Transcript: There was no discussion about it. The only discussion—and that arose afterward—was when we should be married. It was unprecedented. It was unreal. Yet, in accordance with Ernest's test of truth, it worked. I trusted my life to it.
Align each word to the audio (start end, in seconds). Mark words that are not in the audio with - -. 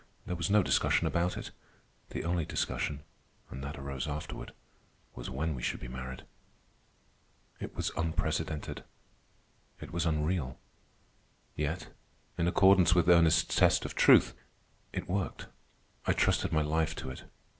There 0.25 0.35
was 0.35 0.49
no 0.49 0.63
discussion 0.63 1.05
about 1.05 1.37
it. 1.37 1.51
The 2.09 2.23
only 2.23 2.43
discussion—and 2.43 3.63
that 3.63 3.77
arose 3.77 4.07
afterward—was 4.07 5.29
when 5.29 5.53
we 5.53 5.61
should 5.61 5.79
be 5.79 5.87
married. 5.87 6.23
It 7.59 7.75
was 7.75 7.91
unprecedented. 7.95 8.83
It 9.79 9.91
was 9.93 10.07
unreal. 10.07 10.57
Yet, 11.55 11.89
in 12.35 12.47
accordance 12.47 12.95
with 12.95 13.07
Ernest's 13.09 13.55
test 13.55 13.85
of 13.85 13.93
truth, 13.93 14.33
it 14.91 15.07
worked. 15.07 15.45
I 16.07 16.13
trusted 16.13 16.51
my 16.51 16.63
life 16.63 16.95
to 16.95 17.11
it. 17.11 17.25